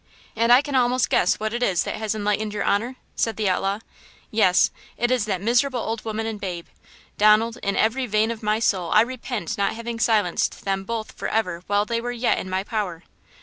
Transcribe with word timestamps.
"And 0.35 0.51
I 0.51 0.63
can 0.63 0.73
almost 0.73 1.11
guess 1.11 1.39
what 1.39 1.53
it 1.53 1.61
is 1.61 1.83
that 1.83 1.93
has 1.97 2.15
enlightened 2.15 2.55
your 2.55 2.63
honor?" 2.63 2.95
said 3.15 3.37
the 3.37 3.47
outlaw. 3.47 3.81
"Yes, 4.31 4.71
it 4.97 5.11
is 5.11 5.25
that 5.25 5.41
miserable 5.41 5.79
old 5.79 6.03
woman 6.03 6.25
and 6.25 6.41
babe! 6.41 6.65
Donald, 7.19 7.59
in 7.61 7.75
every 7.77 8.07
vein 8.07 8.31
of 8.31 8.41
my 8.41 8.57
soul 8.57 8.89
I 8.89 9.01
repent 9.01 9.59
not 9.59 9.75
having 9.75 9.99
silenced 9.99 10.65
them 10.65 10.85
both 10.85 11.11
forever 11.11 11.61
while 11.67 11.85
they 11.85 12.01
were 12.01 12.11
yet 12.11 12.39
in 12.39 12.49
my 12.49 12.63
power!" 12.63 13.03